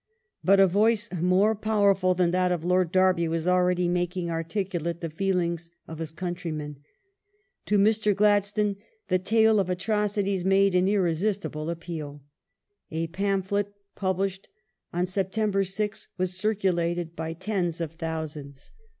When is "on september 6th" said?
14.91-16.07